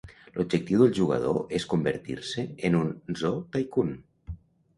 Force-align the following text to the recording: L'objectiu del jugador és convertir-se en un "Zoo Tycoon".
L'objectiu 0.35 0.79
del 0.83 0.95
jugador 0.99 1.37
és 1.57 1.67
convertir-se 1.73 2.47
en 2.71 2.79
un 2.81 2.91
"Zoo 3.21 3.45
Tycoon". 3.59 3.95